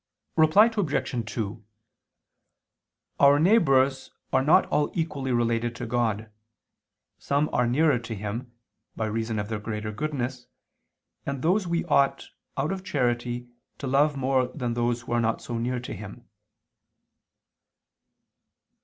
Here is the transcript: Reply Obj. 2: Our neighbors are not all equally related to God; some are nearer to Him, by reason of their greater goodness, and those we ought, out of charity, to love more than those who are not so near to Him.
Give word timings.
Reply 0.35 0.65
Obj. 0.75 1.31
2: 1.31 1.63
Our 3.19 3.39
neighbors 3.39 4.09
are 4.33 4.41
not 4.41 4.65
all 4.69 4.89
equally 4.95 5.31
related 5.31 5.75
to 5.75 5.85
God; 5.85 6.31
some 7.19 7.47
are 7.53 7.67
nearer 7.67 7.99
to 7.99 8.15
Him, 8.15 8.51
by 8.95 9.05
reason 9.05 9.37
of 9.37 9.47
their 9.49 9.59
greater 9.59 9.91
goodness, 9.91 10.47
and 11.23 11.43
those 11.43 11.67
we 11.67 11.85
ought, 11.85 12.29
out 12.57 12.71
of 12.71 12.83
charity, 12.83 13.47
to 13.77 13.85
love 13.85 14.17
more 14.17 14.47
than 14.47 14.73
those 14.73 15.01
who 15.01 15.11
are 15.11 15.21
not 15.21 15.39
so 15.39 15.59
near 15.59 15.79
to 15.81 15.93
Him. 15.93 16.25